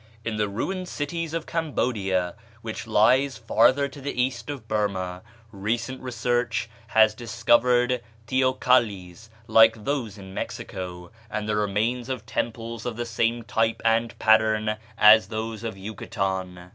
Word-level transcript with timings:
"In 0.25 0.37
the 0.37 0.49
ruined 0.49 0.87
cities 0.87 1.31
of 1.31 1.45
Cambodia, 1.45 2.33
which 2.63 2.87
lies 2.87 3.37
farther 3.37 3.87
to 3.87 4.01
the 4.01 4.19
east 4.19 4.49
of 4.49 4.67
Burmah, 4.67 5.21
recent 5.51 6.01
research 6.01 6.67
has 6.87 7.13
discovered 7.13 8.01
teocallis 8.25 9.29
like 9.45 9.83
those 9.83 10.17
in 10.17 10.33
Mexico, 10.33 11.11
and 11.29 11.47
the 11.47 11.55
remains 11.55 12.09
of 12.09 12.25
temples 12.25 12.83
of 12.87 12.95
the 12.95 13.05
same 13.05 13.43
type 13.43 13.79
and 13.85 14.17
pattern 14.17 14.75
as 14.97 15.27
those 15.27 15.63
of 15.63 15.77
Yucatan. 15.77 16.69